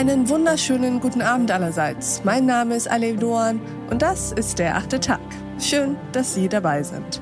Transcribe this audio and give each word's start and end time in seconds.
Einen 0.00 0.30
wunderschönen 0.30 0.98
guten 0.98 1.20
Abend 1.20 1.50
allerseits. 1.50 2.22
Mein 2.24 2.46
Name 2.46 2.74
ist 2.74 2.88
Alev 2.88 3.20
Doan 3.20 3.60
und 3.90 4.00
das 4.00 4.32
ist 4.32 4.58
der 4.58 4.76
achte 4.76 4.98
Tag. 4.98 5.20
Schön, 5.58 5.98
dass 6.12 6.32
Sie 6.32 6.48
dabei 6.48 6.82
sind. 6.82 7.20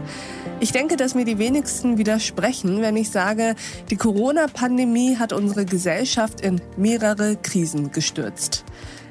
Ich 0.60 0.70
denke, 0.70 0.94
dass 0.94 1.16
mir 1.16 1.24
die 1.24 1.38
wenigsten 1.38 1.98
widersprechen, 1.98 2.80
wenn 2.80 2.96
ich 2.96 3.10
sage, 3.10 3.56
die 3.90 3.96
Corona-Pandemie 3.96 5.16
hat 5.16 5.32
unsere 5.32 5.64
Gesellschaft 5.64 6.40
in 6.40 6.60
mehrere 6.76 7.34
Krisen 7.34 7.90
gestürzt. 7.90 8.64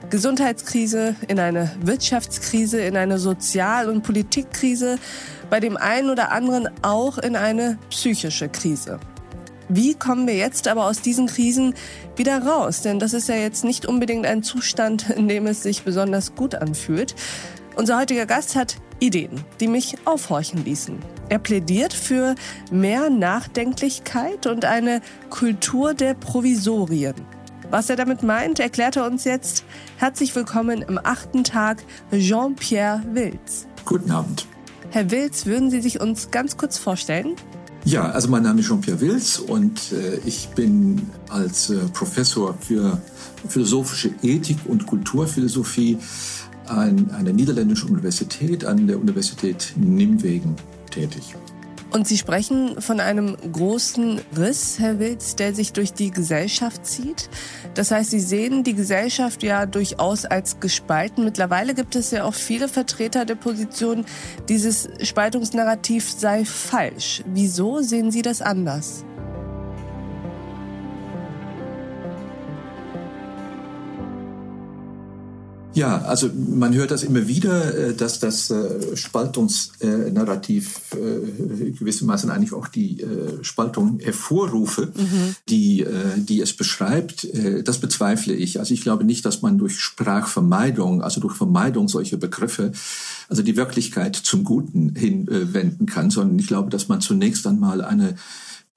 Gesundheitskrise, 0.09 1.18
in 1.27 1.38
eine 1.38 1.70
Wirtschaftskrise, 1.81 2.79
in 2.79 2.95
eine 2.95 3.18
Sozial- 3.18 3.90
und 3.90 4.02
Politikkrise, 4.02 4.98
bei 5.49 5.59
dem 5.59 5.76
einen 5.76 6.09
oder 6.09 6.31
anderen 6.31 6.70
auch 6.84 7.18
in 7.18 7.35
eine 7.35 7.77
psychische 7.90 8.48
Krise. 8.48 9.02
Wie 9.70 9.95
kommen 9.95 10.27
wir 10.27 10.35
jetzt 10.35 10.67
aber 10.70 10.85
aus 10.85 11.02
diesen 11.02 11.27
Krisen 11.27 11.73
wieder 12.16 12.45
raus? 12.45 12.81
Denn 12.81 12.99
das 12.99 13.13
ist 13.13 13.27
ja 13.27 13.35
jetzt 13.35 13.66
nicht 13.66 13.85
unbedingt 13.85 14.26
ein 14.26 14.43
Zustand, 14.43 15.09
in 15.16 15.27
dem 15.27 15.45
es 15.45 15.63
sich 15.63 15.84
besonders 15.84 16.35
gut 16.35 16.55
anfühlt. 16.55 17.16
Unser 17.76 17.99
heutiger 17.99 18.26
Gast 18.26 18.55
hat 18.55 18.77
Ideen, 18.99 19.43
die 19.59 19.67
mich 19.67 19.98
aufhorchen 20.05 20.63
ließen. 20.63 20.98
Er 21.30 21.40
plädiert 21.40 21.93
für 21.93 22.35
mehr 22.71 23.09
Nachdenklichkeit 23.09 24.48
und 24.48 24.66
eine 24.66 25.02
Kultur 25.30 25.93
der 25.93 26.13
Provisorien. 26.13 27.13
Was 27.70 27.90
er 27.90 27.98
damit 27.98 28.23
meint, 28.23 28.59
erklärt 28.59 28.95
er 28.95 29.05
uns 29.05 29.26
jetzt. 29.26 29.65
Herzlich 29.98 30.34
willkommen 30.34 30.81
im 30.81 30.98
achten 31.04 31.43
Tag 31.43 31.84
Jean-Pierre 32.12 33.04
Wilz. 33.12 33.68
Guten 33.84 34.09
Abend. 34.12 34.48
Herr 34.90 35.12
Wilz, 35.12 35.45
würden 35.45 35.70
Sie 35.70 35.82
sich 35.82 35.99
uns 35.99 36.32
ganz 36.32 36.55
kurz 36.55 36.77
vorstellen? 36.77 37.35
Ja, 37.88 38.10
also 38.10 38.27
mein 38.27 38.43
Name 38.43 38.60
ist 38.60 38.68
Jean-Pierre 38.68 38.99
Wilz 38.99 39.40
und 39.40 39.93
äh, 39.93 40.18
ich 40.26 40.49
bin 40.49 41.10
als 41.30 41.70
äh, 41.70 41.77
Professor 41.94 42.54
für 42.60 43.02
philosophische 43.48 44.10
Ethik 44.21 44.57
und 44.66 44.85
Kulturphilosophie 44.85 45.98
an 46.66 47.10
einer 47.12 47.32
niederländischen 47.32 47.91
Universität, 47.91 48.66
an 48.66 48.88
der 48.88 48.99
Universität 48.99 49.71
Nimwegen 49.77 50.57
tätig. 50.91 51.34
Und 51.91 52.07
Sie 52.07 52.18
sprechen 52.18 52.82
von 52.82 52.99
einem 52.99 53.38
großen 53.52 54.20
Riss, 54.38 54.77
Herr 54.80 54.99
Wilz, 54.99 55.35
der 55.35 55.55
sich 55.55 55.74
durch 55.74 55.94
die 55.94 56.12
Gesellschaft 56.12 56.85
zieht. 56.85 57.29
Das 57.76 57.91
heißt, 57.91 58.12
Sie 58.12 58.20
sehen 58.20 58.63
die 58.63 58.74
Gesellschaft 58.74 59.41
ja 59.41 59.66
durchaus 59.66 60.26
als 60.26 60.60
gespalten. 60.60 61.24
Mittlerweile 61.24 61.74
gibt 61.74 61.96
es 61.96 62.12
ja 62.12 62.26
auch 62.26 62.34
viele 62.34 62.68
Vertreter 62.68 63.26
der 63.26 63.35
Position, 63.35 64.06
dieses 64.50 64.90
Spaltungsnarrativ 65.02 66.12
sei 66.12 66.44
falsch. 66.46 67.24
Wieso 67.25 67.81
sehen 67.81 68.12
Sie 68.12 68.22
das 68.22 68.41
anders? 68.41 69.06
Ja, 75.78 76.00
also 76.00 76.31
man 76.33 76.73
hört 76.73 76.89
das 76.89 77.03
immer 77.03 77.28
wieder, 77.28 77.78
äh, 77.78 77.94
dass 77.94 78.19
das 78.19 78.50
äh, 78.50 78.97
Spaltungsnarrativ 78.97 80.79
äh, 80.94 81.69
gewissermaßen 81.69 82.31
eigentlich 82.31 82.53
auch 82.53 82.67
die 82.67 83.06
Spaltung 83.44 84.00
hervorrufe, 84.00 84.88
mhm. 84.88 85.35
die, 85.50 85.85
die 86.17 86.41
es 86.41 86.53
beschreibt. 86.53 87.28
Das 87.63 87.78
bezweifle 87.79 88.33
ich. 88.33 88.59
Also 88.59 88.73
ich 88.73 88.81
glaube 88.81 89.03
nicht, 89.03 89.23
dass 89.25 89.41
man 89.41 89.59
durch 89.59 89.79
Sprachvermeidung, 89.79 91.03
also 91.03 91.22
durch 91.22 91.35
Vermeidung 91.35 91.88
solcher 91.88 92.17
Begriffe, 92.17 92.72
also 93.29 93.44
die 93.44 93.55
Wirklichkeit 93.55 94.16
zum 94.16 94.44
Guten 94.44 94.95
hinwenden 94.95 95.85
kann, 95.85 96.09
sondern 96.09 96.39
ich 96.39 96.47
glaube, 96.47 96.69
dass 96.72 96.88
man 96.88 97.01
zunächst 97.01 97.45
einmal 97.45 97.83
eine 97.83 98.16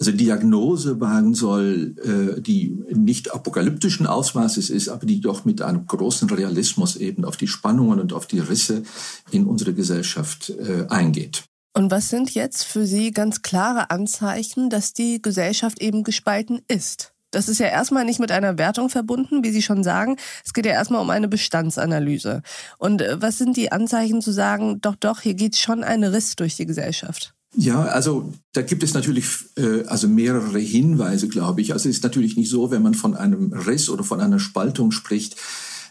also 0.01 0.13
Diagnose 0.13 0.99
wagen 0.99 1.35
soll, 1.35 1.95
äh, 2.03 2.41
die 2.41 2.77
nicht 2.91 3.35
apokalyptischen 3.35 4.07
Ausmaßes 4.07 4.71
ist, 4.71 4.89
aber 4.89 5.05
die 5.05 5.21
doch 5.21 5.45
mit 5.45 5.61
einem 5.61 5.87
großen 5.87 6.29
Realismus 6.31 6.97
eben 6.97 7.27
auf 7.27 7.37
die 7.37 7.47
Spannungen 7.47 8.01
und 8.01 8.15
auf 8.15 8.27
die 8.27 8.39
Risse 8.39 8.83
in 9.31 9.47
unsere 9.47 9.75
Gesellschaft 9.75 10.51
äh, 10.51 10.87
eingeht. 10.89 11.45
Und 11.75 11.91
was 11.91 12.09
sind 12.09 12.35
jetzt 12.35 12.65
für 12.65 12.87
Sie 12.87 13.11
ganz 13.11 13.43
klare 13.43 13.91
Anzeichen, 13.91 14.71
dass 14.71 14.95
die 14.95 15.21
Gesellschaft 15.21 15.81
eben 15.81 16.03
gespalten 16.03 16.63
ist? 16.67 17.13
Das 17.31 17.49
ist 17.49 17.61
ja 17.61 17.67
erstmal 17.67 18.05
nicht 18.05 18.19
mit 18.19 18.33
einer 18.33 18.59
Wertung 18.59 18.89
verbunden, 18.89 19.45
wie 19.45 19.51
Sie 19.51 19.63
schon 19.63 19.85
sagen. 19.85 20.17
Es 20.45 20.55
geht 20.55 20.67
ja 20.67 20.73
erstmal 20.73 21.03
um 21.03 21.11
eine 21.11 21.29
Bestandsanalyse. 21.29 22.43
Und 22.79 23.03
äh, 23.03 23.21
was 23.21 23.37
sind 23.37 23.57
die 23.59 23.71
Anzeichen 23.71 24.23
zu 24.23 24.33
sagen, 24.33 24.81
doch, 24.81 24.97
doch, 24.97 25.21
hier 25.21 25.35
geht 25.35 25.57
schon 25.57 25.85
ein 25.85 26.05
Riss 26.05 26.37
durch 26.37 26.57
die 26.57 26.67
Gesellschaft? 26.67 27.35
Ja, 27.57 27.83
also 27.83 28.33
da 28.53 28.63
gibt 28.63 28.83
es 28.85 28.95
natürlich 28.95 29.27
äh, 29.57 29.85
also 29.87 30.07
mehrere 30.09 30.59
Hinweise, 30.59 31.29
glaube 31.29 31.61
ich. 31.61 31.73
Also 31.73 31.89
es 31.89 31.97
ist 31.97 32.05
natürlich 32.05 32.37
nicht 32.37 32.49
so, 32.49 32.71
wenn 32.71 32.83
man 32.83 32.95
von 32.95 33.17
einem 33.17 33.53
Riss 33.53 33.89
oder 33.89 34.05
von 34.05 34.21
einer 34.21 34.39
Spaltung 34.39 34.93
spricht, 34.93 35.37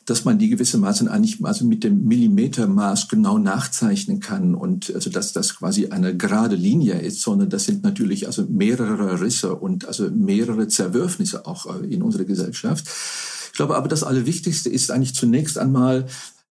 dass 0.06 0.26
man 0.26 0.40
die 0.40 0.50
gewissermaßen 0.50 1.08
eigentlich 1.08 1.44
also 1.44 1.66
mit 1.66 1.84
dem 1.84 2.06
Millimetermaß 2.06 3.10
genau 3.10 3.38
nachzeichnen 3.38 4.20
kann 4.22 4.56
und 4.56 4.94
also 4.96 5.10
dass 5.10 5.34
das 5.34 5.58
quasi 5.58 5.88
eine 5.90 6.16
gerade 6.16 6.56
Linie 6.56 7.00
ist, 7.00 7.22
sondern 7.22 7.50
das 7.50 7.66
sind 7.66 7.84
natürlich 7.84 8.26
also 8.26 8.46
mehrere 8.50 9.22
Risse 9.22 9.54
und 9.56 9.86
also 9.86 10.10
mehrere 10.10 10.68
Zerwürfnisse 10.68 11.46
auch 11.46 11.66
äh, 11.66 11.86
in 11.94 12.02
unserer 12.02 12.24
Gesellschaft. 12.24 12.88
Ich 13.52 13.58
glaube 13.58 13.76
aber 13.76 13.90
das 13.90 14.04
Allerwichtigste 14.04 14.70
ist 14.70 14.92
eigentlich 14.92 15.14
zunächst 15.14 15.58
einmal 15.58 16.06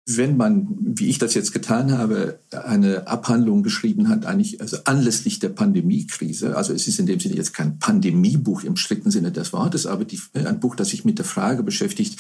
wenn 0.08 0.36
man, 0.36 0.68
wie 0.80 1.10
ich 1.10 1.20
das 1.20 1.36
jetzt 1.36 1.54
getan 1.54 1.98
habe, 1.98 2.40
eine 2.52 3.08
Abhandlung 3.08 3.62
geschrieben 3.62 4.10
hat, 4.10 4.26
eigentlich 4.26 4.60
also 4.60 4.78
anlässlich 4.86 5.40
der 5.40 5.50
Pandemiekrise, 5.50 6.58
also 6.58 6.74
es 6.74 6.88
ist 6.88 7.00
in 7.00 7.06
dem 7.06 7.20
Sinne 7.20 7.36
jetzt 7.36 7.54
kein 7.54 7.78
Pandemiebuch 7.78 8.64
im 8.64 8.78
strikten 8.78 9.12
Sinne 9.12 9.32
des 9.32 9.54
Wortes, 9.54 9.86
aber 9.86 10.04
die, 10.06 10.20
ein 10.34 10.60
Buch, 10.60 10.76
das 10.76 10.90
sich 10.90 11.06
mit 11.06 11.20
der 11.20 11.26
Frage 11.26 11.62
beschäftigt, 11.64 12.20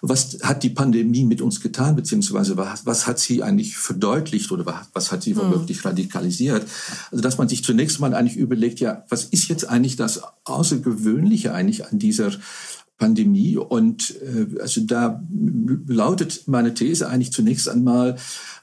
was 0.00 0.38
hat 0.42 0.62
die 0.62 0.70
Pandemie 0.70 1.24
mit 1.24 1.40
uns 1.40 1.60
getan, 1.60 1.96
beziehungsweise 1.96 2.56
was, 2.56 2.86
was 2.86 3.08
hat 3.08 3.18
sie 3.18 3.42
eigentlich 3.42 3.76
verdeutlicht 3.76 4.52
oder 4.52 4.64
was, 4.64 4.88
was 4.92 5.10
hat 5.10 5.24
sie 5.24 5.34
hm. 5.34 5.38
womöglich 5.38 5.78
mhm. 5.78 5.88
radikalisiert? 5.88 6.66
Also 7.10 7.20
dass 7.20 7.38
man 7.38 7.48
sich 7.48 7.64
zunächst 7.64 7.98
mal 7.98 8.14
eigentlich 8.14 8.36
überlegt, 8.36 8.78
ja, 8.78 9.04
was 9.08 9.24
ist 9.24 9.48
jetzt 9.48 9.68
eigentlich 9.68 9.96
das 9.96 10.20
Außergewöhnliche 10.44 11.52
eigentlich 11.52 11.86
an 11.86 11.98
dieser 11.98 12.30
Pandemie. 12.98 13.56
Und 13.56 14.14
äh, 14.20 14.60
also 14.60 14.82
da 14.82 15.22
lautet 15.86 16.42
meine 16.46 16.74
These 16.74 17.08
eigentlich 17.08 17.32
zunächst 17.32 17.68
einmal, 17.68 18.16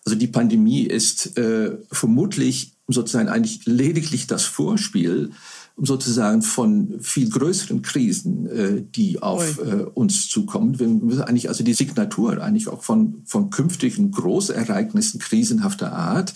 also 0.05 0.17
die 0.17 0.27
Pandemie 0.27 0.83
ist 0.83 1.37
äh, 1.37 1.77
vermutlich 1.91 2.73
sozusagen 2.87 3.29
eigentlich 3.29 3.65
lediglich 3.65 4.27
das 4.27 4.43
Vorspiel 4.43 5.31
sozusagen 5.77 6.41
von 6.41 7.01
viel 7.01 7.29
größeren 7.29 7.81
Krisen, 7.81 8.47
äh, 8.47 8.83
die 8.83 9.21
auf 9.21 9.59
äh, 9.59 9.83
uns 9.93 10.29
zukommen. 10.29 10.79
Wir 10.79 11.27
eigentlich 11.27 11.49
also 11.49 11.63
die 11.63 11.73
Signatur 11.73 12.41
eigentlich 12.41 12.69
auch 12.69 12.83
von, 12.83 13.21
von 13.25 13.49
künftigen 13.49 14.11
Großereignissen 14.11 15.19
krisenhafter 15.19 15.91
Art. 15.91 16.33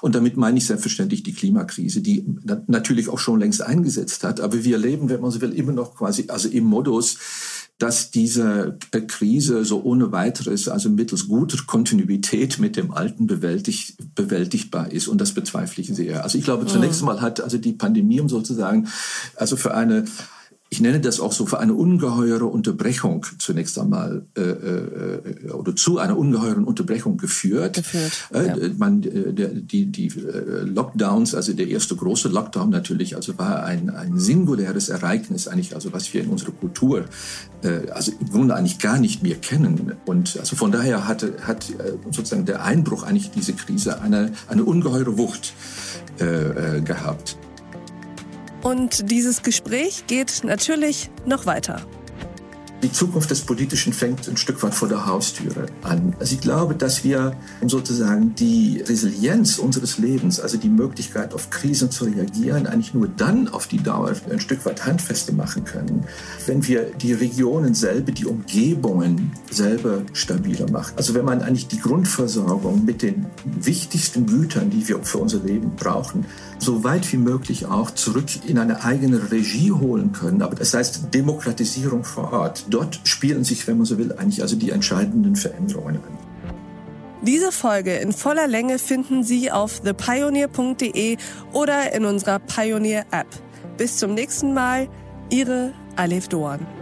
Und 0.00 0.14
damit 0.14 0.36
meine 0.36 0.58
ich 0.58 0.66
selbstverständlich 0.66 1.22
die 1.22 1.34
Klimakrise, 1.34 2.00
die 2.00 2.24
natürlich 2.66 3.08
auch 3.08 3.18
schon 3.18 3.40
längst 3.40 3.60
eingesetzt 3.62 4.24
hat. 4.24 4.40
Aber 4.40 4.64
wir 4.64 4.78
leben, 4.78 5.08
wenn 5.08 5.20
man 5.20 5.32
so 5.32 5.40
will, 5.40 5.52
immer 5.52 5.72
noch 5.72 5.96
quasi, 5.96 6.26
also 6.28 6.48
im 6.48 6.64
Modus, 6.64 7.18
dass 7.78 8.10
diese 8.10 8.76
Krise 9.06 9.64
so 9.64 9.82
ohne 9.84 10.10
weiteres, 10.10 10.68
also 10.68 10.90
mittels 10.90 11.28
guter 11.28 11.58
Kontinuität 11.64 12.58
mit 12.58 12.76
dem 12.76 12.90
Alten 12.90 13.28
bewältigt, 13.28 13.96
bewältigbar 14.16 14.90
ist. 14.90 15.06
Und 15.06 15.20
das 15.20 15.32
bezweifle 15.32 15.82
ich 15.82 15.94
sehr. 15.94 16.24
Also 16.24 16.38
ich 16.38 16.44
glaube, 16.44 16.66
zunächst 16.66 17.02
mhm. 17.02 17.06
mal 17.06 17.20
hat 17.20 17.40
also 17.40 17.56
die 17.56 17.72
Pandemie 17.72 18.22
sozusagen, 18.26 18.88
also 19.36 19.56
für 19.56 19.74
eine 19.74 20.04
ich 20.70 20.80
nenne 20.80 21.00
das 21.00 21.18
auch 21.18 21.32
so 21.32 21.46
für 21.46 21.58
eine 21.60 21.72
ungeheure 21.72 22.44
Unterbrechung 22.44 23.24
zunächst 23.38 23.78
einmal 23.78 24.26
äh, 24.36 24.42
äh, 24.42 25.50
oder 25.52 25.74
zu 25.74 25.98
einer 25.98 26.18
ungeheuren 26.18 26.64
Unterbrechung 26.64 27.16
geführt. 27.16 27.74
geführt 27.74 28.12
äh, 28.34 28.46
ja. 28.48 28.56
man, 28.76 29.02
äh, 29.02 29.32
der, 29.32 29.48
die, 29.48 29.86
die 29.86 30.08
äh, 30.08 30.64
Lockdowns, 30.64 31.34
also 31.34 31.54
der 31.54 31.68
erste 31.68 31.96
große 31.96 32.28
Lockdown 32.28 32.68
natürlich, 32.68 33.16
also 33.16 33.38
war 33.38 33.64
ein, 33.64 33.88
ein 33.88 34.18
singuläres 34.18 34.90
Ereignis 34.90 35.48
eigentlich, 35.48 35.74
also 35.74 35.92
was 35.94 36.12
wir 36.12 36.22
in 36.22 36.28
unserer 36.28 36.52
Kultur 36.52 37.06
äh, 37.62 37.90
also 37.90 38.12
im 38.20 38.28
Grunde 38.28 38.54
eigentlich 38.54 38.78
gar 38.78 38.98
nicht 38.98 39.22
mehr 39.22 39.36
kennen. 39.36 39.94
Und 40.04 40.36
also 40.38 40.54
von 40.54 40.70
daher 40.70 41.08
hat 41.08 41.22
äh, 41.22 41.32
sozusagen 42.10 42.44
der 42.44 42.62
Einbruch 42.62 43.04
eigentlich 43.04 43.30
diese 43.30 43.54
Krise 43.54 44.02
eine, 44.02 44.32
eine 44.48 44.64
ungeheure 44.64 45.16
Wucht 45.16 45.54
gehabt. 46.84 47.38
Und 48.62 49.10
dieses 49.10 49.42
Gespräch 49.42 50.04
geht 50.06 50.42
natürlich 50.44 51.10
noch 51.26 51.46
weiter. 51.46 51.82
Die 52.80 52.92
Zukunft 52.92 53.28
des 53.32 53.40
Politischen 53.40 53.92
fängt 53.92 54.28
ein 54.28 54.36
Stück 54.36 54.62
weit 54.62 54.72
vor 54.72 54.86
der 54.86 55.04
Haustüre 55.04 55.66
an. 55.82 56.14
Also 56.20 56.36
ich 56.36 56.40
glaube, 56.40 56.76
dass 56.76 57.02
wir 57.02 57.36
sozusagen 57.66 58.36
die 58.36 58.84
Resilienz 58.86 59.58
unseres 59.58 59.98
Lebens, 59.98 60.38
also 60.38 60.58
die 60.58 60.68
Möglichkeit 60.68 61.34
auf 61.34 61.50
Krisen 61.50 61.90
zu 61.90 62.04
reagieren, 62.04 62.68
eigentlich 62.68 62.94
nur 62.94 63.08
dann 63.08 63.48
auf 63.48 63.66
die 63.66 63.82
Dauer 63.82 64.12
ein 64.30 64.38
Stück 64.38 64.64
weit 64.64 64.86
handfeste 64.86 65.32
machen 65.32 65.64
können, 65.64 66.04
wenn 66.46 66.68
wir 66.68 66.84
die 66.84 67.14
Regionen 67.14 67.74
selber, 67.74 68.12
die 68.12 68.26
Umgebungen 68.26 69.32
selber 69.50 70.02
stabiler 70.12 70.70
machen. 70.70 70.94
Also 70.96 71.14
wenn 71.14 71.24
man 71.24 71.42
eigentlich 71.42 71.66
die 71.66 71.80
Grundversorgung 71.80 72.84
mit 72.84 73.02
den 73.02 73.26
wichtigsten 73.44 74.26
Gütern, 74.26 74.70
die 74.70 74.86
wir 74.86 75.02
für 75.02 75.18
unser 75.18 75.40
Leben 75.40 75.72
brauchen, 75.74 76.26
so 76.58 76.84
weit 76.84 77.10
wie 77.12 77.16
möglich 77.16 77.66
auch 77.66 77.90
zurück 77.90 78.26
in 78.46 78.58
eine 78.58 78.84
eigene 78.84 79.30
Regie 79.30 79.72
holen 79.72 80.12
können. 80.12 80.42
Aber 80.42 80.56
das 80.56 80.74
heißt 80.74 81.14
Demokratisierung 81.14 82.04
vor 82.04 82.32
Ort 82.32 82.66
dort 82.68 83.00
spielen 83.04 83.44
sich, 83.44 83.66
wenn 83.66 83.78
man 83.78 83.86
so 83.86 83.98
will, 83.98 84.12
eigentlich 84.12 84.42
also 84.42 84.56
die 84.56 84.70
entscheidenden 84.70 85.36
Veränderungen 85.36 85.96
an. 85.96 86.18
Diese 87.22 87.50
Folge 87.50 87.96
in 87.96 88.12
voller 88.12 88.46
Länge 88.46 88.78
finden 88.78 89.24
Sie 89.24 89.50
auf 89.50 89.80
thepioneer.de 89.80 91.16
oder 91.52 91.92
in 91.92 92.04
unserer 92.04 92.38
Pioneer 92.38 93.06
App. 93.10 93.26
Bis 93.76 93.96
zum 93.96 94.14
nächsten 94.14 94.54
Mal, 94.54 94.88
Ihre 95.30 95.72
Alef 95.96 96.28
Doan. 96.28 96.77